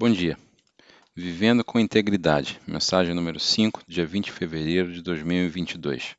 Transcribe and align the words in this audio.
Bom 0.00 0.12
dia. 0.12 0.38
Vivendo 1.12 1.64
com 1.64 1.80
integridade. 1.80 2.60
Mensagem 2.64 3.12
número 3.16 3.40
5, 3.40 3.82
dia 3.88 4.06
20 4.06 4.26
de 4.26 4.30
fevereiro 4.30 4.92
de 4.92 5.02
2022. 5.02 6.14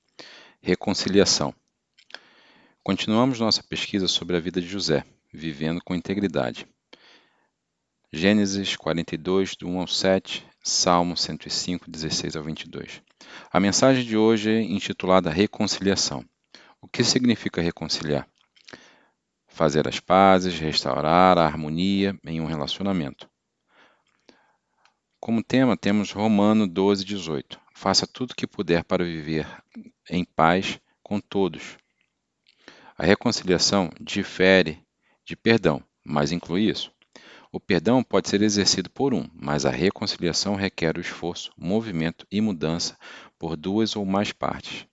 Reconciliação. 0.61 1.55
Continuamos 2.83 3.39
nossa 3.39 3.63
pesquisa 3.63 4.05
sobre 4.05 4.35
a 4.35 4.39
vida 4.41 4.59
de 4.59 4.67
José, 4.67 5.05
vivendo 5.33 5.79
com 5.81 5.95
integridade. 5.95 6.67
Gênesis 8.11 8.75
42, 8.75 9.55
do 9.55 9.69
1 9.69 9.79
ao 9.79 9.87
7, 9.87 10.45
Salmo 10.61 11.15
105, 11.15 11.89
16 11.89 12.35
ao 12.35 12.43
22. 12.43 13.01
A 13.49 13.61
mensagem 13.61 14.03
de 14.03 14.17
hoje 14.17 14.51
é 14.51 14.61
intitulada 14.61 15.29
Reconciliação. 15.29 16.25
O 16.81 16.87
que 16.89 17.01
significa 17.01 17.61
reconciliar? 17.61 18.27
Fazer 19.47 19.87
as 19.87 20.01
pazes, 20.01 20.59
restaurar 20.59 21.37
a 21.37 21.45
harmonia 21.45 22.13
em 22.25 22.41
um 22.41 22.45
relacionamento. 22.45 23.29
Como 25.21 25.43
tema, 25.43 25.75
temos 25.75 26.13
Romano 26.13 26.65
12, 26.65 27.03
18. 27.03 27.59
Faça 27.73 28.07
tudo 28.07 28.31
o 28.31 28.35
que 28.35 28.47
puder 28.47 28.85
para 28.85 29.03
viver 29.03 29.45
em 30.09 30.23
paz 30.23 30.79
com 31.03 31.19
todos. 31.19 31.77
A 32.97 33.05
reconciliação 33.05 33.91
difere 33.99 34.81
de 35.25 35.35
perdão, 35.35 35.83
mas 36.05 36.31
inclui 36.31 36.69
isso. 36.69 36.89
O 37.51 37.59
perdão 37.59 38.01
pode 38.01 38.29
ser 38.29 38.41
exercido 38.41 38.89
por 38.89 39.13
um, 39.13 39.29
mas 39.33 39.65
a 39.65 39.69
reconciliação 39.69 40.55
requer 40.55 40.97
o 40.97 41.01
esforço, 41.01 41.51
movimento 41.57 42.25
e 42.31 42.39
mudança 42.39 42.97
por 43.37 43.57
duas 43.57 43.97
ou 43.97 44.05
mais 44.05 44.31
partes. 44.31 44.87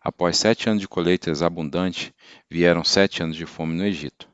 Após 0.00 0.38
sete 0.38 0.70
anos 0.70 0.80
de 0.80 0.88
colheitas 0.88 1.42
abundantes, 1.42 2.12
vieram 2.48 2.82
sete 2.82 3.22
anos 3.22 3.36
de 3.36 3.44
fome 3.44 3.74
no 3.74 3.84
Egito 3.84 4.26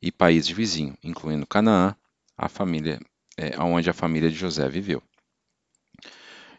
e 0.00 0.12
países 0.12 0.50
vizinhos, 0.50 0.96
incluindo 1.02 1.46
Canaã, 1.46 1.96
a 2.36 2.50
família 2.50 3.00
é, 3.38 3.56
onde 3.62 3.88
a 3.88 3.94
família 3.94 4.28
de 4.28 4.34
José 4.34 4.68
viveu. 4.68 5.00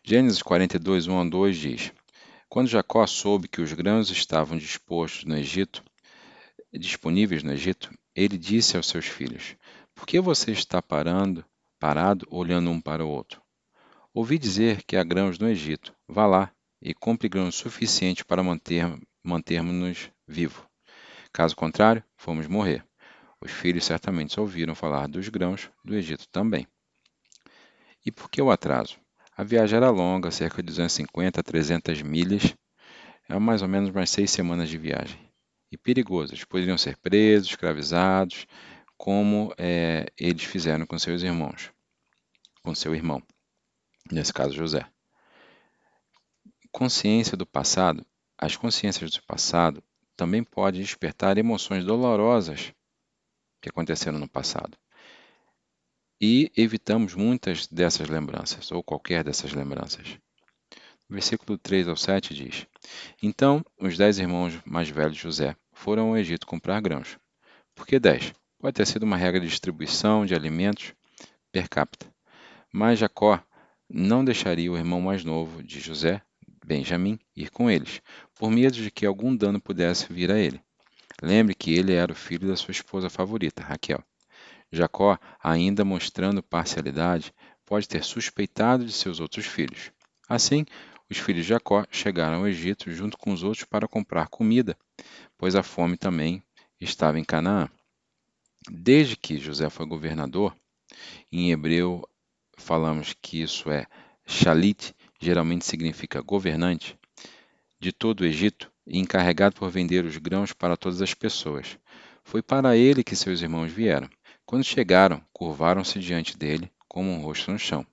Gênesis 0.01 0.41
42, 0.41 1.07
1 1.07 1.19
a 1.19 1.25
2 1.25 1.57
diz: 1.57 1.91
Quando 2.47 2.69
Jacó 2.69 3.05
soube 3.05 3.49
que 3.49 3.61
os 3.61 3.73
grãos 3.73 4.09
estavam 4.09 4.57
dispostos 4.57 5.25
no 5.25 5.37
Egito, 5.37 5.83
disponíveis 6.73 7.43
no 7.43 7.51
Egito, 7.51 7.91
ele 8.15 8.37
disse 8.37 8.77
aos 8.77 8.87
seus 8.87 9.05
filhos: 9.05 9.57
Por 9.93 10.07
que 10.07 10.21
você 10.21 10.51
está 10.51 10.81
parando, 10.81 11.45
parado, 11.77 12.25
olhando 12.31 12.71
um 12.71 12.79
para 12.79 13.05
o 13.05 13.09
outro? 13.09 13.41
Ouvi 14.13 14.39
dizer 14.39 14.81
que 14.83 14.95
há 14.95 15.03
grãos 15.03 15.37
no 15.37 15.49
Egito. 15.49 15.93
Vá 16.07 16.25
lá 16.25 16.51
e 16.81 16.93
compre 16.93 17.27
grãos 17.27 17.55
suficiente 17.55 18.23
para 18.23 18.41
manter, 18.41 18.85
mantermos-nos 19.21 20.09
vivos. 20.25 20.63
Caso 21.31 21.55
contrário, 21.55 22.03
vamos 22.25 22.47
morrer. 22.47 22.88
Os 23.41 23.51
filhos 23.51 23.85
certamente 23.85 24.39
ouviram 24.39 24.75
falar 24.75 25.07
dos 25.07 25.29
grãos 25.29 25.69
do 25.83 25.95
Egito 25.95 26.27
também. 26.29 26.67
E 28.05 28.11
por 28.11 28.29
que 28.29 28.41
o 28.41 28.51
atraso? 28.51 28.99
A 29.35 29.43
viagem 29.43 29.77
era 29.77 29.89
longa, 29.89 30.29
cerca 30.29 30.61
de 30.61 30.67
250 30.67 31.39
a 31.39 31.43
300 31.43 32.01
milhas, 32.01 32.53
é 33.29 33.39
mais 33.39 33.61
ou 33.61 33.67
menos 33.67 33.91
mais 33.91 34.09
seis 34.09 34.31
semanas 34.31 34.67
de 34.67 34.77
viagem. 34.77 35.17
E 35.71 35.77
perigosas, 35.77 36.43
poderiam 36.43 36.77
ser 36.77 36.97
presos, 36.97 37.49
escravizados, 37.49 38.45
como 38.97 39.53
é, 39.57 40.07
eles 40.17 40.43
fizeram 40.43 40.85
com 40.85 40.99
seus 40.99 41.23
irmãos, 41.23 41.71
com 42.61 42.75
seu 42.75 42.93
irmão, 42.93 43.23
nesse 44.11 44.33
caso 44.33 44.53
José. 44.53 44.85
Consciência 46.71 47.37
do 47.37 47.45
passado. 47.45 48.05
As 48.37 48.57
consciências 48.57 49.11
do 49.11 49.23
passado 49.23 49.81
também 50.17 50.43
podem 50.43 50.81
despertar 50.81 51.37
emoções 51.37 51.85
dolorosas 51.85 52.73
que 53.61 53.69
aconteceram 53.69 54.19
no 54.19 54.27
passado. 54.27 54.77
E 56.21 56.51
evitamos 56.55 57.15
muitas 57.15 57.67
dessas 57.67 58.09
lembranças, 58.09 58.71
ou 58.71 58.83
qualquer 58.83 59.23
dessas 59.23 59.53
lembranças. 59.53 60.17
versículo 61.09 61.57
3 61.57 61.87
ao 61.87 61.95
7 61.95 62.33
diz: 62.33 62.67
Então 63.23 63.63
os 63.79 63.97
dez 63.97 64.19
irmãos 64.19 64.59
mais 64.65 64.89
velhos 64.89 65.15
de 65.15 65.23
José 65.23 65.55
foram 65.71 66.09
ao 66.09 66.17
Egito 66.17 66.45
comprar 66.45 66.81
grãos. 66.81 67.17
Por 67.73 67.87
que 67.87 67.99
dez? 67.99 68.33
Pode 68.59 68.75
ter 68.75 68.85
sido 68.85 69.03
uma 69.03 69.15
regra 69.15 69.39
de 69.39 69.47
distribuição 69.47 70.25
de 70.25 70.35
alimentos 70.35 70.93
per 71.51 71.69
capita. 71.69 72.13
Mas 72.71 72.99
Jacó 72.99 73.41
não 73.89 74.23
deixaria 74.23 74.71
o 74.71 74.77
irmão 74.77 75.01
mais 75.01 75.23
novo 75.23 75.63
de 75.63 75.79
José, 75.79 76.21
Benjamim, 76.65 77.17
ir 77.35 77.49
com 77.49 77.71
eles, 77.71 78.01
por 78.35 78.51
medo 78.51 78.73
de 78.73 78.91
que 78.91 79.05
algum 79.05 79.35
dano 79.35 79.59
pudesse 79.59 80.11
vir 80.11 80.29
a 80.31 80.37
ele. 80.37 80.61
Lembre 81.21 81.53
que 81.53 81.73
ele 81.73 81.93
era 81.93 82.11
o 82.11 82.15
filho 82.15 82.47
da 82.47 82.55
sua 82.55 82.71
esposa 82.71 83.09
favorita, 83.09 83.63
Raquel. 83.63 84.03
Jacó, 84.71 85.17
ainda 85.43 85.83
mostrando 85.83 86.43
parcialidade, 86.43 87.33
pode 87.65 87.87
ter 87.87 88.03
suspeitado 88.03 88.85
de 88.85 88.91
seus 88.91 89.19
outros 89.19 89.45
filhos. 89.45 89.91
Assim, 90.27 90.65
os 91.09 91.17
filhos 91.17 91.43
de 91.43 91.49
Jacó 91.49 91.85
chegaram 91.91 92.37
ao 92.37 92.47
Egito 92.47 92.91
junto 92.91 93.17
com 93.17 93.33
os 93.33 93.43
outros 93.43 93.65
para 93.65 93.87
comprar 93.87 94.27
comida, 94.27 94.77
pois 95.37 95.55
a 95.55 95.63
fome 95.63 95.97
também 95.97 96.43
estava 96.79 97.19
em 97.19 97.23
Canaã. 97.23 97.69
Desde 98.69 99.15
que 99.15 99.39
José 99.39 99.69
foi 99.69 99.85
governador, 99.85 100.55
em 101.31 101.51
hebreu 101.51 102.07
falamos 102.57 103.15
que 103.19 103.41
isso 103.41 103.71
é 103.71 103.87
shalit, 104.25 104.93
geralmente 105.19 105.65
significa 105.65 106.21
governante, 106.21 106.97
de 107.79 107.91
todo 107.91 108.21
o 108.21 108.25
Egito, 108.25 108.68
e 108.89 108.97
encarregado 108.97 109.55
por 109.55 109.69
vender 109.69 110.03
os 110.03 110.17
grãos 110.17 110.51
para 110.51 110.75
todas 110.75 111.01
as 111.01 111.13
pessoas. 111.13 111.77
Foi 112.23 112.41
para 112.41 112.75
ele 112.75 113.03
que 113.03 113.15
seus 113.15 113.41
irmãos 113.41 113.71
vieram. 113.71 114.09
Quando 114.45 114.63
chegaram, 114.63 115.21
curvaram-se 115.31 115.99
diante 115.99 116.35
dele, 116.35 116.71
como 116.87 117.09
um 117.09 117.21
rosto 117.21 117.51
no 117.51 117.59
chão. 117.59 117.85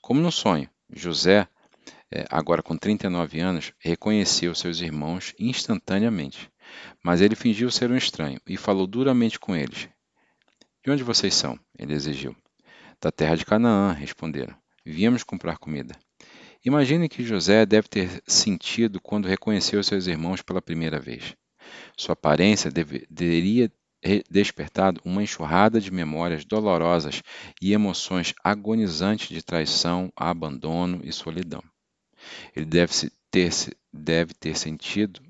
Como 0.00 0.20
no 0.20 0.30
sonho, 0.30 0.70
José, 0.94 1.46
é, 2.10 2.24
agora 2.30 2.62
com 2.62 2.76
39 2.76 3.40
anos, 3.40 3.72
reconheceu 3.78 4.54
seus 4.54 4.80
irmãos 4.80 5.34
instantaneamente. 5.38 6.50
Mas 7.02 7.20
ele 7.20 7.34
fingiu 7.34 7.70
ser 7.70 7.90
um 7.90 7.96
estranho 7.96 8.40
e 8.46 8.56
falou 8.56 8.86
duramente 8.86 9.40
com 9.40 9.56
eles. 9.56 9.88
De 10.84 10.90
onde 10.90 11.02
vocês 11.02 11.34
são? 11.34 11.58
Ele 11.78 11.94
exigiu. 11.94 12.34
Da 13.00 13.10
terra 13.10 13.36
de 13.36 13.44
Canaã, 13.44 13.92
responderam. 13.92 14.54
Viemos 14.84 15.22
comprar 15.22 15.58
comida. 15.58 15.96
Imagine 16.64 17.08
que 17.08 17.24
José 17.24 17.66
deve 17.66 17.88
ter 17.88 18.22
sentido 18.26 19.00
quando 19.00 19.26
reconheceu 19.26 19.82
seus 19.82 20.06
irmãos 20.06 20.42
pela 20.42 20.62
primeira 20.62 21.00
vez. 21.00 21.34
Sua 21.96 22.12
aparência 22.12 22.70
deveria 22.70 23.70
despertado 24.30 25.00
uma 25.04 25.22
enxurrada 25.22 25.80
de 25.80 25.90
memórias 25.90 26.44
dolorosas 26.44 27.22
e 27.60 27.72
emoções 27.72 28.34
agonizantes 28.42 29.28
de 29.28 29.42
traição, 29.42 30.12
abandono 30.16 31.00
e 31.04 31.12
solidão. 31.12 31.62
Ele 32.54 32.66
deve 32.66 32.92
ter, 33.30 33.50
deve 33.92 34.34
ter 34.34 34.56
sentido 34.56 35.20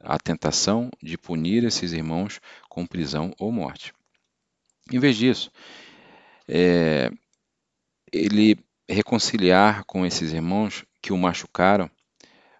a 0.00 0.18
tentação 0.18 0.90
de 1.02 1.18
punir 1.18 1.64
esses 1.64 1.92
irmãos 1.92 2.40
com 2.68 2.86
prisão 2.86 3.32
ou 3.38 3.52
morte. 3.52 3.92
Em 4.90 4.98
vez 4.98 5.16
disso, 5.16 5.50
é, 6.48 7.10
ele 8.12 8.56
reconciliar 8.92 9.84
com 9.84 10.04
esses 10.04 10.32
irmãos 10.32 10.84
que 11.00 11.12
o 11.12 11.18
machucaram, 11.18 11.90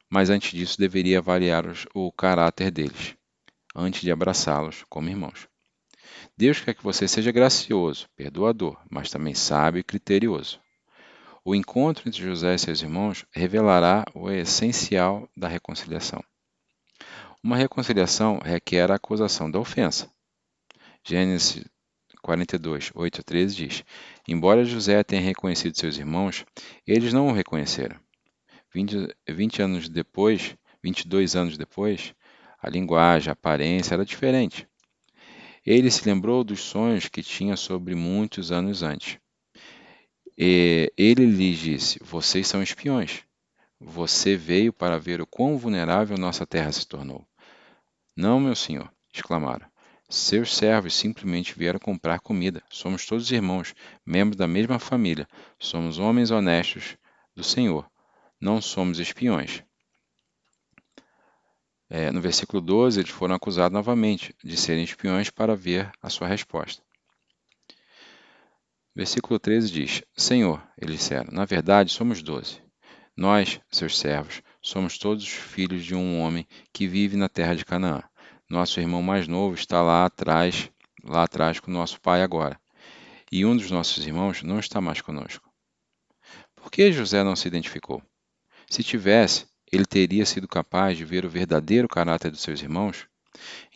mas 0.09 0.31
antes 0.31 0.53
disso 0.53 0.79
deveria 0.79 1.19
avaliar 1.19 1.67
os, 1.67 1.87
o 1.95 2.11
caráter 2.13 2.71
deles, 2.71 3.15
antes 3.75 4.01
de 4.01 4.11
abraçá-los 4.11 4.85
como 4.89 5.09
irmãos. 5.09 5.49
Deus 6.37 6.61
quer 6.61 6.75
que 6.75 6.83
você 6.83 7.07
seja 7.07 7.31
gracioso, 7.31 8.09
perdoador, 8.17 8.77
mas 8.91 9.11
também 9.11 9.35
sábio 9.35 9.81
e 9.81 9.85
criterioso. 9.85 10.61
O 11.45 11.55
encontro 11.55 12.09
entre 12.09 12.23
José 12.23 12.55
e 12.55 12.59
seus 12.59 12.83
irmãos 12.83 13.25
revelará 13.33 14.05
o 14.15 14.31
essencial 14.31 15.29
da 15.37 15.49
reconciliação. 15.49 16.23
Uma 17.43 17.57
reconciliação 17.57 18.39
requer 18.39 18.91
a 18.91 18.97
acusação 18.97 19.51
da 19.51 19.59
ofensa. 19.59 20.11
Gênesis 21.03 21.65
42, 22.23 22.91
8 22.95 23.21
a 23.21 23.25
13 23.25 23.57
diz: 23.57 23.84
Embora 24.27 24.65
José 24.65 25.03
tenha 25.03 25.22
reconhecido 25.22 25.77
seus 25.77 25.99
irmãos, 25.99 26.45
eles 26.87 27.13
não 27.13 27.28
o 27.28 27.33
reconheceram. 27.33 27.99
20, 28.75 29.15
20 29.28 29.63
anos 29.63 29.89
depois, 29.89 30.57
22 30.83 31.37
anos 31.37 31.59
depois, 31.59 32.15
a 32.63 32.69
linguagem, 32.69 33.31
a 33.31 33.33
aparência 33.33 33.95
era 33.95 34.05
diferente. 34.05 34.69
Ele 35.65 35.91
se 35.91 36.09
lembrou 36.09 36.43
dos 36.43 36.61
sonhos 36.61 37.09
que 37.09 37.22
tinha 37.22 37.57
sobre 37.57 37.95
muitos 37.95 38.51
anos 38.51 38.83
antes. 38.83 39.19
E 40.37 40.93
ele 40.97 41.27
lhes 41.27 41.59
disse: 41.59 41.99
Vocês 42.03 42.47
são 42.47 42.63
espiões. 42.63 43.23
Você 43.78 44.37
veio 44.37 44.73
para 44.73 44.99
ver 44.99 45.21
o 45.21 45.27
quão 45.27 45.57
vulnerável 45.57 46.16
nossa 46.19 46.47
terra 46.47 46.73
se 46.73 46.87
tornou. 46.87 47.27
Não, 48.16 48.39
meu 48.39 48.55
senhor, 48.55 48.93
exclamaram. 49.13 49.70
Seus 50.12 50.57
servos 50.57 50.92
simplesmente 50.92 51.57
vieram 51.57 51.78
comprar 51.78 52.18
comida. 52.18 52.65
Somos 52.68 53.07
todos 53.07 53.30
irmãos, 53.30 53.77
membros 54.04 54.36
da 54.36 54.48
mesma 54.48 54.80
família. 54.80 55.28
Somos 55.57 56.01
homens 56.01 56.33
honestos 56.33 56.97
do 57.33 57.45
Senhor. 57.45 57.89
Não 58.41 58.60
somos 58.60 58.98
espiões. 58.98 59.62
É, 61.89 62.10
no 62.10 62.21
versículo 62.21 62.60
12, 62.60 62.98
eles 62.98 63.10
foram 63.12 63.36
acusados 63.36 63.72
novamente 63.72 64.34
de 64.42 64.57
serem 64.57 64.83
espiões 64.83 65.30
para 65.30 65.54
ver 65.54 65.92
a 66.03 66.10
sua 66.10 66.27
resposta. 66.27 66.83
Versículo 68.92 69.39
13 69.39 69.71
diz: 69.71 70.03
Senhor, 70.16 70.60
eles 70.77 70.97
disseram, 70.97 71.30
na 71.33 71.45
verdade 71.45 71.92
somos 71.92 72.21
doze. 72.21 72.60
Nós, 73.16 73.60
seus 73.71 73.97
servos, 73.97 74.42
somos 74.60 74.98
todos 74.98 75.28
filhos 75.28 75.84
de 75.84 75.95
um 75.95 76.21
homem 76.21 76.48
que 76.72 76.89
vive 76.89 77.16
na 77.16 77.28
terra 77.28 77.54
de 77.54 77.65
Canaã. 77.65 78.03
Nosso 78.51 78.81
irmão 78.81 79.01
mais 79.01 79.29
novo 79.29 79.55
está 79.55 79.81
lá 79.81 80.05
atrás, 80.05 80.69
lá 81.05 81.23
atrás 81.23 81.61
com 81.61 81.71
nosso 81.71 82.01
pai 82.01 82.21
agora. 82.21 82.61
E 83.31 83.47
um 83.47 83.57
dos 83.57 83.71
nossos 83.71 84.05
irmãos 84.05 84.43
não 84.43 84.59
está 84.59 84.81
mais 84.81 85.01
conosco. 85.01 85.49
Por 86.57 86.69
que 86.69 86.91
José 86.91 87.23
não 87.23 87.37
se 87.37 87.47
identificou? 87.47 88.03
Se 88.69 88.83
tivesse, 88.83 89.47
ele 89.71 89.87
teria 89.87 90.27
sido 90.27 90.49
capaz 90.49 90.99
de 90.99 91.05
ver 91.05 91.25
o 91.25 91.31
verdadeiro 91.31 91.87
caráter 91.87 92.33
dos 92.33 92.41
seus 92.41 92.61
irmãos? 92.61 93.07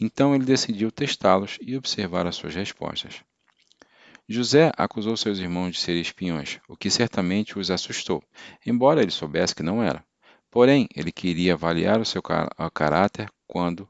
Então 0.00 0.34
ele 0.34 0.44
decidiu 0.44 0.90
testá-los 0.90 1.56
e 1.62 1.76
observar 1.76 2.26
as 2.26 2.34
suas 2.34 2.56
respostas. 2.56 3.22
José 4.28 4.72
acusou 4.76 5.16
seus 5.16 5.38
irmãos 5.38 5.76
de 5.76 5.78
serem 5.82 6.02
espiões, 6.02 6.58
o 6.68 6.76
que 6.76 6.90
certamente 6.90 7.56
os 7.56 7.70
assustou, 7.70 8.24
embora 8.66 9.02
ele 9.02 9.12
soubesse 9.12 9.54
que 9.54 9.62
não 9.62 9.80
era. 9.80 10.04
Porém, 10.50 10.88
ele 10.96 11.12
queria 11.12 11.54
avaliar 11.54 12.00
o 12.00 12.04
seu 12.04 12.20
caráter 12.72 13.30
quando 13.46 13.88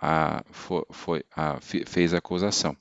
a, 0.00 0.44
foi, 0.50 1.24
a, 1.34 1.58
fez 1.60 2.14
a 2.14 2.18
acusação. 2.18 2.76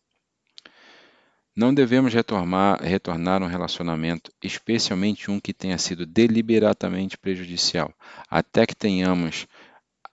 Não 1.55 1.73
devemos 1.73 2.13
retornar, 2.13 2.81
retornar 2.81 3.41
um 3.41 3.47
relacionamento, 3.47 4.29
especialmente 4.43 5.31
um 5.31 5.39
que 5.39 5.53
tenha 5.53 5.77
sido 5.77 6.05
deliberadamente 6.05 7.17
prejudicial, 7.17 7.93
até 8.29 8.65
que 8.65 8.75
tenhamos 8.75 9.47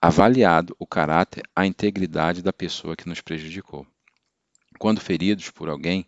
avaliado 0.01 0.75
o 0.79 0.87
caráter, 0.87 1.43
a 1.55 1.67
integridade 1.67 2.43
da 2.43 2.53
pessoa 2.53 2.95
que 2.95 3.09
nos 3.09 3.21
prejudicou. 3.21 3.85
Quando 4.79 5.01
feridos 5.01 5.51
por 5.51 5.69
alguém, 5.69 6.07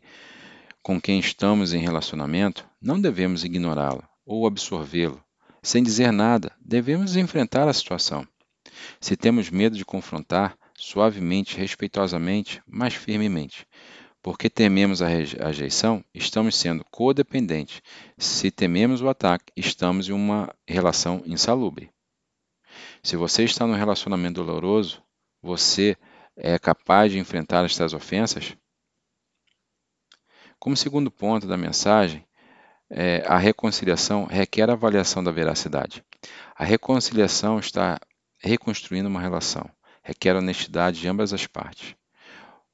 com 0.82 1.00
quem 1.00 1.18
estamos 1.18 1.72
em 1.72 1.80
relacionamento, 1.80 2.68
não 2.80 3.00
devemos 3.00 3.42
ignorá-lo 3.42 4.06
ou 4.24 4.46
absorvê-lo. 4.46 5.22
Sem 5.62 5.82
dizer 5.82 6.12
nada, 6.12 6.52
devemos 6.60 7.16
enfrentar 7.16 7.66
a 7.66 7.72
situação. 7.72 8.26
Se 9.00 9.16
temos 9.16 9.50
medo 9.50 9.76
de 9.76 9.84
confrontar, 9.84 10.56
suavemente, 10.76 11.56
respeitosamente, 11.56 12.62
mas 12.66 12.94
firmemente. 12.94 13.66
Porque 14.22 14.48
tememos 14.48 15.02
a 15.02 15.06
rejeição, 15.06 16.04
estamos 16.14 16.56
sendo 16.56 16.84
codependentes. 16.90 17.82
Se 18.16 18.50
tememos 18.50 19.02
o 19.02 19.08
ataque, 19.08 19.52
estamos 19.56 20.08
em 20.08 20.12
uma 20.12 20.54
relação 20.66 21.22
insalubre. 21.26 21.90
Se 23.02 23.16
você 23.16 23.44
está 23.44 23.66
num 23.66 23.74
relacionamento 23.74 24.42
doloroso, 24.42 25.02
você 25.42 25.96
é 26.36 26.58
capaz 26.58 27.12
de 27.12 27.18
enfrentar 27.18 27.64
estas 27.64 27.92
ofensas? 27.92 28.56
Como 30.58 30.76
segundo 30.76 31.10
ponto 31.10 31.46
da 31.46 31.56
mensagem, 31.56 32.26
é, 32.88 33.22
a 33.26 33.36
reconciliação 33.36 34.24
requer 34.24 34.70
avaliação 34.70 35.22
da 35.22 35.30
veracidade. 35.30 36.04
A 36.56 36.64
reconciliação 36.64 37.58
está 37.58 37.98
reconstruindo 38.38 39.08
uma 39.08 39.20
relação, 39.20 39.68
requer 40.04 40.36
honestidade 40.36 41.00
de 41.00 41.08
ambas 41.08 41.32
as 41.32 41.46
partes. 41.46 41.96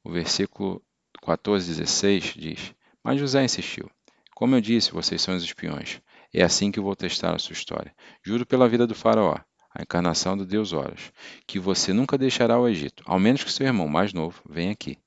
O 0.03 0.11
versículo 0.11 0.83
14, 1.23 1.69
16 1.69 2.35
diz: 2.37 2.75
Mas 3.03 3.21
José 3.21 3.45
insistiu: 3.45 3.89
Como 4.35 4.57
eu 4.57 4.61
disse, 4.61 4.91
vocês 4.91 5.23
são 5.23 5.37
os 5.37 5.45
espiões. 5.45 6.03
É 6.35 6.43
assim 6.43 6.71
que 6.71 6.81
vou 6.81 6.95
testar 6.95 7.35
a 7.35 7.39
sua 7.39 7.55
história. 7.55 7.95
Juro 8.23 8.45
pela 8.45 8.69
vida 8.69 8.87
do 8.87 8.95
Faraó, 8.95 9.37
a 9.75 9.83
encarnação 9.83 10.37
do 10.37 10.45
Deus 10.45 10.73
Horus, 10.73 11.13
que 11.47 11.59
você 11.59 11.93
nunca 11.93 12.19
deixará 12.19 12.59
o 12.59 12.69
Egito, 12.69 13.03
ao 13.07 13.19
menos 13.19 13.45
que 13.45 13.53
seu 13.53 13.67
irmão 13.67 13.89
mais 13.89 14.13
novo 14.13 14.41
venha 14.49 14.73
aqui. 14.73 14.99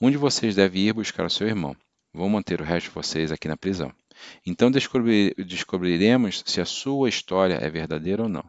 Um 0.00 0.10
de 0.10 0.16
vocês 0.16 0.54
deve 0.54 0.86
ir 0.86 0.92
buscar 0.92 1.26
o 1.26 1.30
seu 1.30 1.46
irmão. 1.46 1.74
Vou 2.12 2.28
manter 2.28 2.60
o 2.60 2.64
resto 2.64 2.88
de 2.88 2.94
vocês 2.94 3.32
aqui 3.32 3.48
na 3.48 3.56
prisão. 3.56 3.92
Então 4.44 4.70
descobrir, 4.70 5.34
descobriremos 5.36 6.42
se 6.46 6.60
a 6.60 6.64
sua 6.64 7.08
história 7.08 7.54
é 7.54 7.68
verdadeira 7.70 8.22
ou 8.22 8.28
não. 8.28 8.44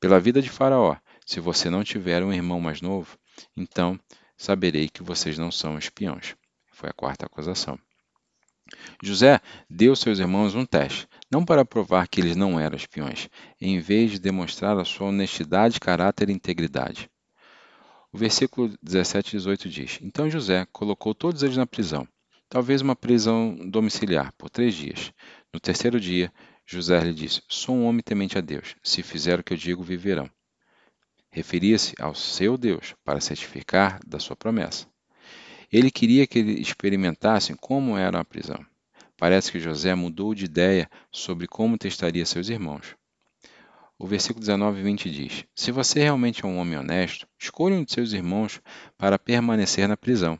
Pela 0.00 0.20
vida 0.20 0.42
de 0.42 0.50
Faraó, 0.50 0.96
se 1.24 1.40
você 1.40 1.70
não 1.70 1.84
tiver 1.84 2.22
um 2.22 2.32
irmão 2.32 2.60
mais 2.60 2.80
novo, 2.80 3.18
então 3.56 3.98
saberei 4.36 4.88
que 4.88 5.02
vocês 5.02 5.38
não 5.38 5.50
são 5.50 5.78
espiões. 5.78 6.34
Foi 6.72 6.88
a 6.88 6.92
quarta 6.92 7.26
acusação. 7.26 7.78
José 9.02 9.40
deu 9.68 9.94
seus 9.94 10.18
irmãos 10.18 10.54
um 10.54 10.64
teste, 10.64 11.06
não 11.30 11.44
para 11.44 11.64
provar 11.64 12.08
que 12.08 12.20
eles 12.20 12.36
não 12.36 12.58
eram 12.58 12.76
espiões, 12.76 13.28
em 13.60 13.78
vez 13.78 14.12
de 14.12 14.18
demonstrar 14.18 14.78
a 14.78 14.84
sua 14.84 15.08
honestidade, 15.08 15.78
caráter 15.78 16.30
e 16.30 16.32
integridade. 16.32 17.10
O 18.12 18.18
versículo 18.18 18.72
17 18.82 19.28
e 19.28 19.38
18 19.38 19.68
diz: 19.68 19.98
Então 20.02 20.30
José 20.30 20.66
colocou 20.72 21.14
todos 21.14 21.42
eles 21.42 21.56
na 21.56 21.66
prisão 21.66 22.08
talvez 22.54 22.80
uma 22.80 22.94
prisão 22.94 23.56
domiciliar 23.68 24.32
por 24.38 24.48
três 24.48 24.74
dias. 24.74 25.12
No 25.52 25.58
terceiro 25.58 25.98
dia, 25.98 26.32
José 26.64 27.00
lhe 27.00 27.12
disse: 27.12 27.42
Sou 27.48 27.74
um 27.74 27.84
homem 27.84 28.00
temente 28.00 28.38
a 28.38 28.40
Deus. 28.40 28.76
Se 28.80 29.02
fizer 29.02 29.40
o 29.40 29.42
que 29.42 29.52
eu 29.52 29.56
digo, 29.56 29.82
viverão. 29.82 30.30
Referia-se 31.34 31.96
ao 31.98 32.14
seu 32.14 32.56
Deus 32.56 32.94
para 33.04 33.20
certificar 33.20 33.98
da 34.06 34.20
sua 34.20 34.36
promessa. 34.36 34.86
Ele 35.70 35.90
queria 35.90 36.28
que 36.28 36.38
eles 36.38 36.60
experimentassem 36.60 37.56
como 37.56 37.98
era 37.98 38.20
a 38.20 38.24
prisão. 38.24 38.64
Parece 39.16 39.50
que 39.50 39.58
José 39.58 39.96
mudou 39.96 40.32
de 40.32 40.44
ideia 40.44 40.88
sobre 41.10 41.48
como 41.48 41.76
testaria 41.76 42.24
seus 42.24 42.48
irmãos. 42.48 42.94
O 43.98 44.06
versículo 44.06 44.38
19 44.38 44.78
e 44.78 44.82
20 44.84 45.10
diz: 45.10 45.44
Se 45.56 45.72
você 45.72 46.04
realmente 46.04 46.44
é 46.44 46.46
um 46.46 46.56
homem 46.56 46.78
honesto, 46.78 47.26
escolha 47.36 47.74
um 47.74 47.82
de 47.82 47.92
seus 47.92 48.12
irmãos 48.12 48.60
para 48.96 49.18
permanecer 49.18 49.88
na 49.88 49.96
prisão. 49.96 50.38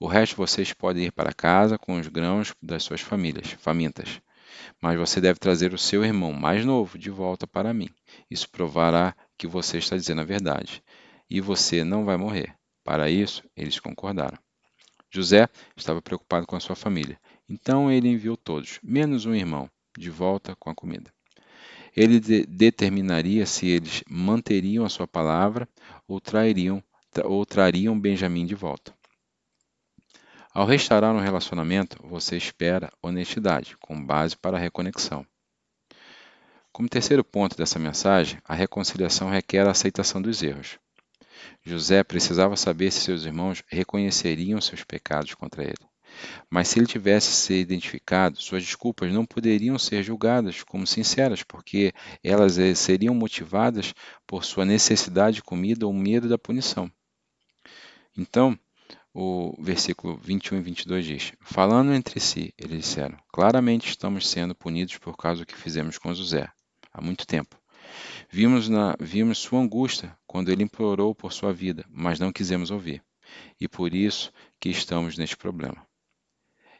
O 0.00 0.08
resto 0.08 0.34
vocês 0.34 0.72
podem 0.72 1.04
ir 1.04 1.12
para 1.12 1.32
casa 1.32 1.78
com 1.78 1.96
os 1.96 2.08
grãos 2.08 2.52
das 2.60 2.82
suas 2.82 3.00
famílias, 3.00 3.52
famintas. 3.60 4.20
Mas 4.80 4.98
você 4.98 5.20
deve 5.20 5.38
trazer 5.38 5.72
o 5.72 5.78
seu 5.78 6.04
irmão 6.04 6.32
mais 6.32 6.64
novo 6.64 6.98
de 6.98 7.10
volta 7.10 7.46
para 7.46 7.74
mim. 7.74 7.88
Isso 8.30 8.48
provará 8.48 9.14
que 9.36 9.46
você 9.46 9.78
está 9.78 9.96
dizendo 9.96 10.20
a 10.20 10.24
verdade. 10.24 10.82
E 11.28 11.40
você 11.40 11.84
não 11.84 12.04
vai 12.04 12.16
morrer. 12.16 12.54
Para 12.84 13.10
isso, 13.10 13.42
eles 13.56 13.80
concordaram. 13.80 14.38
José 15.10 15.48
estava 15.76 16.02
preocupado 16.02 16.46
com 16.46 16.56
a 16.56 16.60
sua 16.60 16.74
família. 16.74 17.18
Então 17.48 17.90
ele 17.90 18.08
enviou 18.08 18.36
todos, 18.36 18.78
menos 18.82 19.26
um 19.26 19.34
irmão, 19.34 19.70
de 19.96 20.10
volta 20.10 20.56
com 20.56 20.70
a 20.70 20.74
comida. 20.74 21.12
Ele 21.96 22.18
de 22.18 22.44
determinaria 22.46 23.46
se 23.46 23.68
eles 23.68 24.02
manteriam 24.08 24.84
a 24.84 24.88
sua 24.88 25.06
palavra 25.06 25.68
ou, 26.08 26.20
trairiam, 26.20 26.82
ou 27.24 27.46
trariam 27.46 27.98
Benjamim 27.98 28.44
de 28.44 28.54
volta. 28.54 28.92
Ao 30.54 30.64
restaurar 30.64 31.12
um 31.12 31.18
relacionamento, 31.18 31.98
você 32.06 32.36
espera 32.36 32.92
honestidade, 33.02 33.76
com 33.80 34.00
base 34.00 34.36
para 34.36 34.56
a 34.56 34.60
reconexão. 34.60 35.26
Como 36.72 36.88
terceiro 36.88 37.24
ponto 37.24 37.56
dessa 37.56 37.76
mensagem, 37.76 38.38
a 38.44 38.54
reconciliação 38.54 39.28
requer 39.28 39.66
a 39.66 39.72
aceitação 39.72 40.22
dos 40.22 40.44
erros. 40.44 40.78
José 41.64 42.04
precisava 42.04 42.54
saber 42.56 42.92
se 42.92 43.00
seus 43.00 43.24
irmãos 43.24 43.64
reconheceriam 43.66 44.60
seus 44.60 44.84
pecados 44.84 45.34
contra 45.34 45.64
ele. 45.64 45.74
Mas 46.48 46.68
se 46.68 46.78
ele 46.78 46.86
tivesse 46.86 47.32
se 47.32 47.54
identificado, 47.54 48.40
suas 48.40 48.62
desculpas 48.62 49.12
não 49.12 49.26
poderiam 49.26 49.76
ser 49.76 50.04
julgadas 50.04 50.62
como 50.62 50.86
sinceras, 50.86 51.42
porque 51.42 51.92
elas 52.22 52.58
eh, 52.58 52.76
seriam 52.76 53.12
motivadas 53.12 53.92
por 54.24 54.44
sua 54.44 54.64
necessidade 54.64 55.36
de 55.36 55.42
comida 55.42 55.84
ou 55.84 55.92
medo 55.92 56.28
da 56.28 56.38
punição. 56.38 56.88
Então, 58.16 58.56
o 59.14 59.54
versículo 59.62 60.16
21 60.16 60.58
e 60.58 60.60
22 60.60 61.06
diz: 61.06 61.32
Falando 61.40 61.94
entre 61.94 62.18
si, 62.18 62.52
eles 62.58 62.78
disseram: 62.78 63.16
Claramente 63.32 63.88
estamos 63.88 64.28
sendo 64.28 64.54
punidos 64.54 64.98
por 64.98 65.16
causa 65.16 65.42
do 65.42 65.46
que 65.46 65.56
fizemos 65.56 65.96
com 65.96 66.12
José 66.12 66.48
há 66.92 67.00
muito 67.00 67.24
tempo. 67.24 67.56
Vimos, 68.28 68.68
na, 68.68 68.96
vimos 68.98 69.38
sua 69.38 69.60
angústia 69.60 70.18
quando 70.26 70.50
ele 70.50 70.64
implorou 70.64 71.14
por 71.14 71.32
sua 71.32 71.52
vida, 71.52 71.84
mas 71.88 72.18
não 72.18 72.32
quisemos 72.32 72.72
ouvir. 72.72 73.02
E 73.60 73.68
por 73.68 73.94
isso 73.94 74.32
que 74.58 74.68
estamos 74.68 75.16
neste 75.16 75.36
problema. 75.36 75.86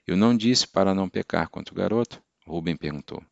Eu 0.06 0.16
não 0.16 0.36
disse 0.36 0.66
para 0.66 0.94
não 0.94 1.08
pecar 1.08 1.48
contra 1.48 1.72
o 1.72 1.76
garoto? 1.76 2.22
Rubem 2.46 2.76
perguntou. 2.76 3.22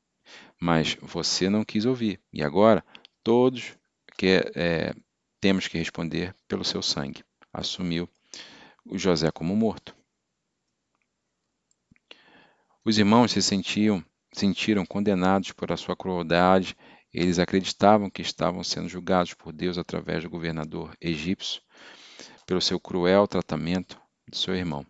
Mas 0.61 0.97
você 1.02 1.50
não 1.50 1.64
quis 1.64 1.85
ouvir, 1.85 2.21
e 2.32 2.42
agora 2.42 2.85
todos 3.23 3.76
que, 4.16 4.40
é, 4.54 4.94
temos 5.40 5.66
que 5.66 5.76
responder 5.76 6.35
pelo 6.47 6.64
seu 6.64 6.80
sangue. 6.80 7.25
Assumiu 7.52 8.09
o 8.85 8.99
José 8.99 9.31
como 9.31 9.57
morto. 9.57 9.95
Os 12.85 12.99
irmãos 12.99 13.31
se 13.31 13.41
sentiam, 13.41 14.05
sentiram 14.33 14.85
condenados 14.85 15.53
por 15.53 15.71
a 15.71 15.77
sua 15.77 15.97
crueldade. 15.97 16.77
Eles 17.12 17.39
acreditavam 17.39 18.11
que 18.11 18.23
estavam 18.23 18.65
sendo 18.65 18.89
julgados 18.89 19.35
por 19.35 19.53
Deus 19.53 19.79
através 19.79 20.25
do 20.25 20.31
governador 20.31 20.97
egípcio 21.01 21.62
pelo 22.47 22.61
seu 22.61 22.81
cruel 22.81 23.29
tratamento 23.29 24.01
de 24.29 24.37
seu 24.37 24.55
irmão. 24.55 24.85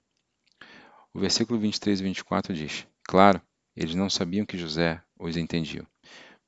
O 1.12 1.20
versículo 1.20 1.60
23 1.60 2.00
e 2.00 2.02
24 2.04 2.54
diz: 2.54 2.86
Claro, 3.04 3.42
eles 3.76 3.94
não 3.94 4.08
sabiam 4.08 4.46
que 4.46 4.56
José 4.56 5.02
os 5.18 5.36
entendia, 5.36 5.86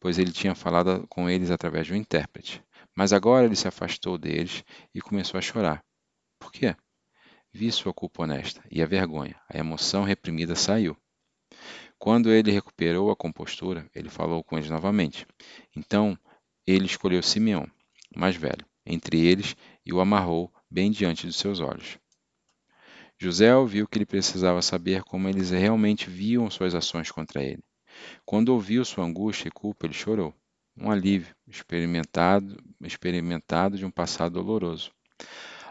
pois 0.00 0.18
ele 0.18 0.32
tinha 0.32 0.54
falado 0.54 1.06
com 1.08 1.28
eles 1.28 1.50
através 1.50 1.86
de 1.86 1.92
um 1.92 1.96
intérprete. 1.96 2.62
Mas 2.96 3.12
agora 3.12 3.44
ele 3.44 3.56
se 3.56 3.68
afastou 3.68 4.16
deles 4.16 4.64
e 4.94 5.00
começou 5.00 5.36
a 5.36 5.42
chorar. 5.42 5.84
Por 6.38 6.52
quê? 6.52 6.76
Vi 7.56 7.70
sua 7.70 7.94
culpa 7.94 8.24
honesta 8.24 8.60
e 8.68 8.82
a 8.82 8.86
vergonha, 8.86 9.40
a 9.48 9.56
emoção 9.56 10.02
reprimida 10.02 10.56
saiu. 10.56 10.96
Quando 11.96 12.32
ele 12.32 12.50
recuperou 12.50 13.12
a 13.12 13.16
compostura, 13.16 13.88
ele 13.94 14.08
falou 14.08 14.42
com 14.42 14.58
eles 14.58 14.68
novamente. 14.68 15.24
Então 15.76 16.18
ele 16.66 16.86
escolheu 16.86 17.22
Simeão, 17.22 17.64
mais 18.12 18.34
velho, 18.34 18.66
entre 18.84 19.24
eles 19.24 19.54
e 19.86 19.92
o 19.92 20.00
amarrou 20.00 20.52
bem 20.68 20.90
diante 20.90 21.28
de 21.28 21.32
seus 21.32 21.60
olhos. 21.60 21.96
José 23.16 23.54
ouviu 23.54 23.86
que 23.86 23.98
ele 23.98 24.04
precisava 24.04 24.60
saber 24.60 25.04
como 25.04 25.28
eles 25.28 25.50
realmente 25.50 26.10
viam 26.10 26.50
suas 26.50 26.74
ações 26.74 27.12
contra 27.12 27.40
ele. 27.40 27.62
Quando 28.24 28.48
ouviu 28.48 28.84
sua 28.84 29.04
angústia 29.04 29.46
e 29.46 29.52
culpa, 29.52 29.86
ele 29.86 29.94
chorou. 29.94 30.34
Um 30.76 30.90
alívio 30.90 31.32
experimentado, 31.46 32.60
experimentado 32.82 33.78
de 33.78 33.86
um 33.86 33.92
passado 33.92 34.32
doloroso. 34.32 34.90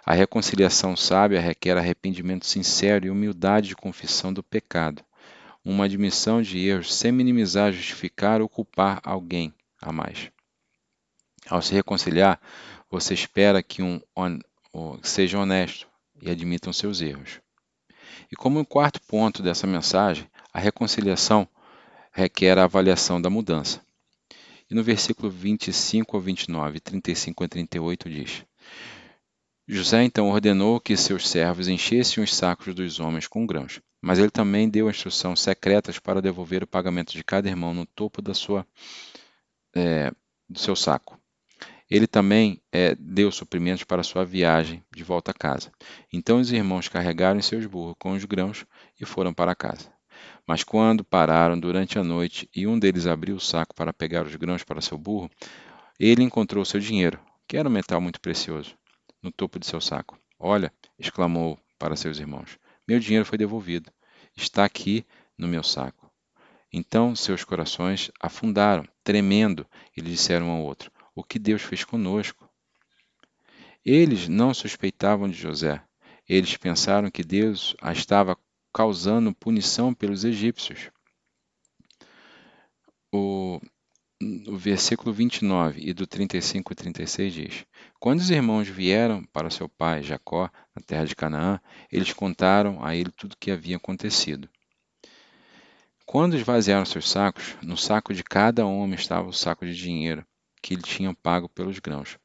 A 0.06 0.14
reconciliação 0.14 0.98
sábia 0.98 1.40
requer 1.40 1.78
arrependimento 1.78 2.46
sincero 2.46 3.06
e 3.06 3.10
humildade 3.10 3.70
de 3.70 3.76
confissão 3.76 4.34
do 4.34 4.44
pecado, 4.44 5.02
uma 5.64 5.86
admissão 5.86 6.42
de 6.42 6.60
erros 6.60 6.94
sem 6.94 7.10
minimizar, 7.10 7.72
justificar 7.72 8.42
ou 8.42 8.50
culpar 8.50 9.00
alguém 9.02 9.54
a 9.82 9.94
mais. 9.94 10.30
Ao 11.50 11.62
se 11.62 11.74
reconciliar, 11.74 12.40
você 12.90 13.14
espera 13.14 13.64
que 13.64 13.82
um 13.82 14.02
seja 15.02 15.40
honesto 15.40 15.88
e 16.22 16.30
admitam 16.30 16.74
seus 16.74 17.00
erros. 17.00 17.40
E 18.30 18.36
como 18.36 18.60
um 18.60 18.66
quarto 18.66 19.02
ponto 19.02 19.42
dessa 19.42 19.66
mensagem, 19.66 20.30
a 20.54 20.60
reconciliação 20.60 21.48
requer 22.12 22.58
a 22.58 22.66
avaliação 22.66 23.22
da 23.22 23.30
mudança. 23.30 23.82
E 24.70 24.76
no 24.76 24.84
versículo 24.84 25.30
25 25.30 26.18
ao 26.18 26.22
29, 26.22 26.80
35 26.80 27.44
a 27.44 27.48
38 27.48 28.10
diz: 28.10 28.46
José 29.66 30.04
então 30.04 30.30
ordenou 30.30 30.78
que 30.78 30.98
seus 30.98 31.30
servos 31.30 31.70
enchessem 31.70 32.22
os 32.22 32.36
sacos 32.36 32.76
dos 32.76 33.00
homens 33.00 33.28
com 33.28 33.46
grãos, 33.46 33.80
mas 34.02 34.20
ele 34.20 34.30
também 34.30 34.68
deu 34.70 34.90
instruções 34.90 35.40
secretas 35.40 35.98
para 36.00 36.22
devolver 36.22 36.64
o 36.64 36.68
pagamento 36.68 37.14
de 37.14 37.24
cada 37.24 37.48
irmão 37.48 37.74
no 37.74 37.86
topo 37.86 38.22
da 38.22 38.34
sua, 38.34 38.68
é, 39.74 40.12
do 40.50 40.60
seu 40.60 40.76
saco. 40.76 41.18
Ele 41.90 42.08
também 42.08 42.62
é, 42.74 42.94
deu 42.96 43.32
suprimentos 43.32 43.86
para 43.86 44.04
sua 44.04 44.26
viagem 44.26 44.84
de 44.94 45.02
volta 45.02 45.32
a 45.32 45.34
casa. 45.34 45.72
Então 46.12 46.40
os 46.40 46.52
irmãos 46.52 46.90
carregaram 46.90 47.42
seus 47.42 47.66
burros 47.66 47.96
com 47.98 48.12
os 48.12 48.26
grãos 48.26 48.66
e 49.00 49.06
foram 49.06 49.34
para 49.34 49.56
casa. 49.56 49.94
Mas 50.46 50.62
quando 50.66 51.06
pararam 51.06 51.58
durante 51.58 51.98
a 51.98 52.04
noite 52.04 52.50
e 52.54 52.68
um 52.68 52.78
deles 52.78 53.08
abriu 53.08 53.38
o 53.38 53.40
saco 53.40 53.74
para 53.74 53.94
pegar 53.94 54.26
os 54.26 54.36
grãos 54.36 54.62
para 54.64 54.82
seu 54.82 54.98
burro, 54.98 55.30
ele 55.98 56.22
encontrou 56.22 56.66
seu 56.66 56.82
dinheiro, 56.82 57.18
que 57.48 57.56
era 57.56 57.70
um 57.70 57.72
metal 57.72 58.02
muito 58.02 58.20
precioso, 58.20 58.76
no 59.24 59.32
topo 59.32 59.58
de 59.58 59.66
seu 59.66 59.82
saco. 59.82 60.20
Olha, 60.38 60.72
exclamou 61.00 61.58
para 61.80 61.96
seus 61.96 62.20
irmãos, 62.20 62.60
meu 62.88 63.00
dinheiro 63.00 63.26
foi 63.26 63.38
devolvido. 63.38 63.92
Está 64.36 64.66
aqui 64.66 65.06
no 65.38 65.48
meu 65.48 65.64
saco. 65.64 66.12
Então 66.72 67.16
seus 67.16 67.44
corações 67.44 68.12
afundaram, 68.20 68.86
tremendo, 69.04 69.66
e 69.96 70.02
lhe 70.02 70.10
disseram 70.10 70.48
um 70.48 70.52
ao 70.52 70.64
outro: 70.64 70.92
o 71.16 71.24
que 71.24 71.40
Deus 71.40 71.62
fez 71.62 71.84
conosco. 71.84 72.50
Eles 73.86 74.28
não 74.28 74.54
suspeitavam 74.54 75.30
de 75.30 75.38
José. 75.38 75.84
Eles 76.28 76.56
pensaram 76.58 77.12
que 77.12 77.24
Deus 77.24 77.76
a 77.82 77.92
estava 77.92 78.38
causando 78.74 79.36
punição 79.36 79.94
pelos 79.94 80.24
egípcios. 80.24 80.90
O, 83.12 83.60
o 84.48 84.58
versículo 84.58 85.14
29 85.14 85.82
e 85.84 85.94
do 85.94 86.08
35 86.08 86.72
e 86.72 86.76
36 86.76 87.34
diz: 87.34 87.66
Quando 88.00 88.20
os 88.20 88.30
irmãos 88.30 88.68
vieram 88.68 89.24
para 89.26 89.50
seu 89.50 89.68
pai 89.68 90.02
Jacó, 90.02 90.50
na 90.76 90.82
terra 90.82 91.06
de 91.06 91.16
Canaã, 91.16 91.60
eles 91.92 92.14
contaram 92.14 92.84
a 92.84 92.96
ele 92.96 93.12
tudo 93.12 93.34
o 93.34 93.38
que 93.38 93.52
havia 93.52 93.78
acontecido. 93.78 94.50
Quando 96.06 96.36
esvaziaram 96.36 96.86
seus 96.86 97.10
sacos, 97.10 97.56
no 97.62 97.78
saco 97.78 98.14
de 98.14 98.24
cada 98.24 98.66
homem 98.66 98.96
estava 98.96 99.28
o 99.28 99.34
saco 99.34 99.66
de 99.66 99.76
dinheiro 99.76 100.26
que 100.62 100.76
lhe 100.76 100.82
tinham 100.82 101.14
pago 101.14 101.50
pelos 101.50 101.80
grãos. 101.80 102.18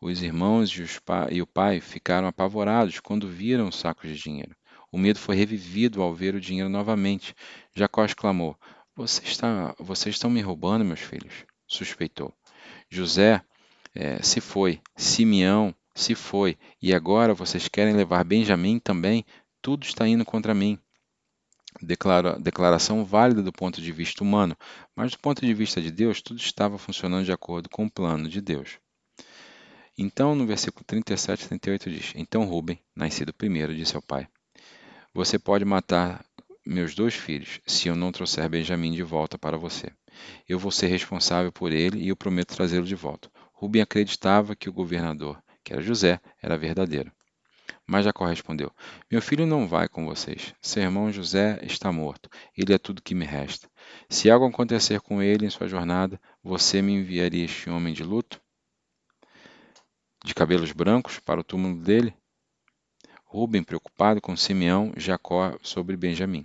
Os 0.00 0.22
irmãos 0.22 0.70
os 0.78 1.00
e 1.30 1.42
o 1.42 1.46
pai 1.46 1.80
ficaram 1.80 2.28
apavorados 2.28 3.00
quando 3.00 3.28
viram 3.28 3.68
os 3.68 3.76
sacos 3.76 4.08
de 4.08 4.16
dinheiro. 4.16 4.54
O 4.92 4.98
medo 4.98 5.18
foi 5.18 5.36
revivido 5.36 6.02
ao 6.02 6.14
ver 6.14 6.34
o 6.34 6.40
dinheiro 6.40 6.68
novamente. 6.68 7.34
Jacó 7.74 8.04
exclamou: 8.04 8.56
Você 9.00 9.24
está, 9.24 9.74
Vocês 9.78 10.16
estão 10.16 10.28
me 10.28 10.42
roubando, 10.42 10.84
meus 10.84 11.00
filhos? 11.00 11.46
Suspeitou. 11.66 12.34
José 12.90 13.42
é, 13.94 14.22
se 14.22 14.42
foi. 14.42 14.78
Simeão 14.94 15.74
se 15.94 16.14
foi. 16.14 16.58
E 16.82 16.92
agora 16.92 17.32
vocês 17.32 17.66
querem 17.66 17.94
levar 17.94 18.22
Benjamim 18.24 18.78
também? 18.78 19.24
Tudo 19.62 19.84
está 19.84 20.06
indo 20.06 20.22
contra 20.22 20.52
mim 20.52 20.78
declara, 21.80 22.38
declaração 22.38 23.02
válida 23.02 23.42
do 23.42 23.50
ponto 23.50 23.80
de 23.80 23.90
vista 23.90 24.22
humano, 24.22 24.54
mas 24.94 25.12
do 25.12 25.18
ponto 25.18 25.40
de 25.40 25.54
vista 25.54 25.80
de 25.80 25.90
Deus, 25.90 26.20
tudo 26.20 26.38
estava 26.38 26.76
funcionando 26.76 27.24
de 27.24 27.32
acordo 27.32 27.70
com 27.70 27.86
o 27.86 27.90
plano 27.90 28.28
de 28.28 28.42
Deus. 28.42 28.78
Então, 29.96 30.34
no 30.34 30.46
versículo 30.46 30.84
37 30.84 31.44
e 31.44 31.48
38 31.48 31.90
diz: 31.90 32.12
Então 32.16 32.44
Rubem, 32.44 32.78
nascido 32.94 33.32
primeiro, 33.32 33.74
disse 33.74 33.96
ao 33.96 34.02
pai: 34.02 34.28
Você 35.14 35.38
pode 35.38 35.64
matar 35.64 36.22
meus 36.66 36.94
dois 36.94 37.14
filhos 37.14 37.60
se 37.66 37.88
eu 37.88 37.96
não 37.96 38.12
trouxer 38.12 38.48
Benjamim 38.48 38.92
de 38.92 39.02
volta 39.02 39.38
para 39.38 39.56
você. 39.56 39.90
Eu 40.48 40.58
vou 40.58 40.70
ser 40.70 40.86
responsável 40.86 41.50
por 41.50 41.72
ele 41.72 42.00
e 42.00 42.08
eu 42.08 42.16
prometo 42.16 42.54
trazê-lo 42.54 42.86
de 42.86 42.94
volta. 42.94 43.30
Rubem 43.52 43.82
acreditava 43.82 44.54
que 44.54 44.68
o 44.68 44.72
governador, 44.72 45.42
que 45.64 45.72
era 45.72 45.82
José, 45.82 46.20
era 46.42 46.58
verdadeiro. 46.58 47.12
Mas 47.86 48.04
Jacó 48.04 48.26
respondeu: 48.26 48.70
Meu 49.10 49.20
filho 49.20 49.46
não 49.46 49.66
vai 49.66 49.88
com 49.88 50.06
vocês. 50.06 50.54
Seu 50.60 50.82
irmão 50.82 51.12
José 51.12 51.58
está 51.62 51.90
morto. 51.90 52.28
Ele 52.56 52.72
é 52.72 52.78
tudo 52.78 53.02
que 53.02 53.14
me 53.14 53.24
resta. 53.24 53.68
Se 54.08 54.30
algo 54.30 54.46
acontecer 54.46 55.00
com 55.00 55.22
ele 55.22 55.46
em 55.46 55.50
sua 55.50 55.66
jornada, 55.66 56.20
você 56.42 56.80
me 56.80 56.92
enviaria 56.92 57.44
este 57.44 57.68
homem 57.68 57.92
de 57.92 58.04
luto? 58.04 58.40
De 60.24 60.34
cabelos 60.34 60.72
brancos 60.72 61.18
para 61.18 61.40
o 61.40 61.44
túmulo 61.44 61.82
dele? 61.82 62.14
Rubem, 63.32 63.62
preocupado 63.62 64.20
com 64.20 64.34
Simeão, 64.34 64.92
Jacó 64.96 65.56
sobre 65.62 65.96
Benjamim. 65.96 66.44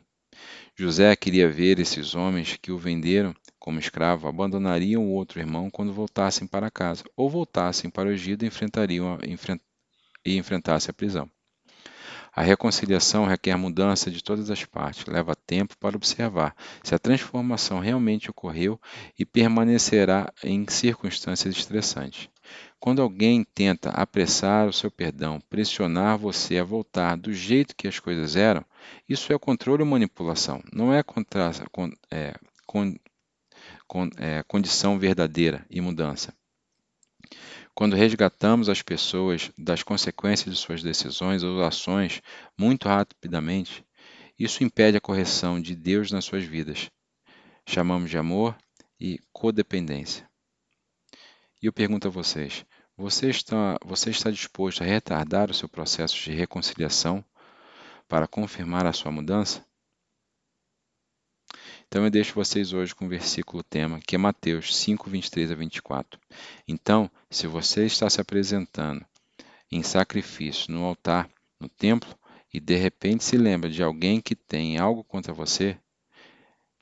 José 0.75 1.15
queria 1.15 1.49
ver 1.49 1.79
esses 1.79 2.13
homens 2.13 2.59
que 2.61 2.71
o 2.71 2.77
venderam 2.77 3.35
como 3.57 3.79
escravo 3.79 4.27
abandonariam 4.27 5.03
o 5.03 5.13
outro 5.13 5.39
irmão 5.39 5.67
quando 5.71 5.91
voltassem 5.91 6.47
para 6.47 6.69
casa, 6.69 7.03
ou 7.17 7.27
voltassem 7.27 7.89
para 7.89 8.07
o 8.07 8.11
Egito 8.11 8.45
e 8.45 8.47
enfrentariam, 8.47 9.17
enfrent, 9.27 9.59
e 10.23 10.37
enfrentasse 10.37 10.91
a 10.91 10.93
prisão. 10.93 11.27
A 12.31 12.43
reconciliação 12.43 13.25
requer 13.25 13.57
mudança 13.57 14.11
de 14.11 14.23
todas 14.23 14.51
as 14.51 14.63
partes, 14.63 15.07
leva 15.07 15.35
tempo 15.35 15.75
para 15.79 15.97
observar 15.97 16.55
se 16.83 16.93
a 16.93 16.99
transformação 16.99 17.79
realmente 17.79 18.29
ocorreu 18.29 18.79
e 19.17 19.25
permanecerá 19.25 20.31
em 20.43 20.67
circunstâncias 20.69 21.57
estressantes. 21.57 22.29
Quando 22.79 23.01
alguém 23.01 23.43
tenta 23.43 23.89
apressar 23.89 24.67
o 24.67 24.73
seu 24.73 24.91
perdão, 24.91 25.39
pressionar 25.49 26.17
você 26.17 26.57
a 26.57 26.63
voltar 26.63 27.17
do 27.17 27.33
jeito 27.33 27.75
que 27.75 27.87
as 27.87 27.99
coisas 27.99 28.35
eram, 28.35 28.63
isso 29.09 29.33
é 29.33 29.39
controle 29.39 29.81
ou 29.81 29.89
manipulação, 29.89 30.61
não 30.71 30.93
é, 30.93 31.01
contra, 31.01 31.51
é, 32.11 32.35
con, 32.65 32.93
con, 33.87 34.09
é 34.17 34.43
condição 34.43 34.99
verdadeira 34.99 35.65
e 35.69 35.81
mudança. 35.81 36.33
Quando 37.73 37.95
resgatamos 37.95 38.69
as 38.69 38.81
pessoas 38.81 39.51
das 39.57 39.83
consequências 39.83 40.53
de 40.53 40.59
suas 40.59 40.81
decisões 40.81 41.43
ou 41.43 41.61
ações 41.63 42.21
muito 42.57 42.87
rapidamente, 42.87 43.83
isso 44.37 44.63
impede 44.63 44.97
a 44.97 45.01
correção 45.01 45.59
de 45.59 45.75
Deus 45.75 46.11
nas 46.11 46.23
suas 46.23 46.43
vidas. 46.43 46.89
Chamamos 47.67 48.09
de 48.09 48.17
amor 48.17 48.55
e 48.99 49.19
codependência. 49.33 50.29
E 51.61 51.65
eu 51.67 51.73
pergunto 51.73 52.07
a 52.07 52.11
vocês: 52.11 52.65
você 52.97 53.29
está, 53.29 53.77
você 53.83 54.09
está 54.09 54.31
disposto 54.31 54.81
a 54.81 54.85
retardar 54.85 55.49
o 55.49 55.53
seu 55.53 55.67
processo 55.67 56.15
de 56.15 56.31
reconciliação 56.31 57.23
para 58.07 58.27
confirmar 58.27 58.85
a 58.85 58.93
sua 58.93 59.11
mudança? 59.11 59.65
Então 61.87 62.03
eu 62.03 62.09
deixo 62.09 62.33
vocês 62.33 62.73
hoje 62.73 62.93
com 62.93 63.05
o 63.05 63.09
versículo 63.09 63.63
tema, 63.63 63.99
que 63.99 64.15
é 64.15 64.17
Mateus 64.17 64.75
5, 64.75 65.09
23 65.09 65.51
a 65.51 65.55
24. 65.55 66.19
Então, 66.67 67.09
se 67.29 67.47
você 67.47 67.85
está 67.85 68.09
se 68.09 68.19
apresentando 68.19 69.05
em 69.71 69.83
sacrifício 69.83 70.71
no 70.71 70.83
altar, 70.83 71.29
no 71.59 71.69
templo, 71.69 72.17
e 72.53 72.59
de 72.59 72.75
repente 72.75 73.23
se 73.23 73.37
lembra 73.37 73.69
de 73.69 73.83
alguém 73.83 74.21
que 74.21 74.35
tem 74.35 74.77
algo 74.77 75.03
contra 75.03 75.33
você, 75.33 75.77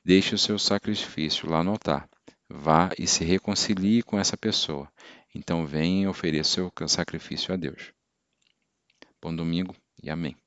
deixe 0.06 0.36
o 0.36 0.38
seu 0.38 0.60
sacrifício 0.60 1.50
lá 1.50 1.64
no 1.64 1.72
altar. 1.72 2.08
Vá 2.56 2.92
e 3.00 3.08
se 3.08 3.24
reconcilie 3.24 4.04
com 4.04 4.20
essa 4.20 4.38
pessoa. 4.38 4.88
Então 5.34 5.66
venha 5.66 6.04
e 6.04 6.08
ofereça 6.08 6.64
o 6.64 6.72
seu 6.78 6.88
sacrifício 6.88 7.52
a 7.52 7.58
Deus. 7.58 7.92
Bom 9.20 9.36
domingo 9.36 9.76
e 10.04 10.08
amém. 10.08 10.38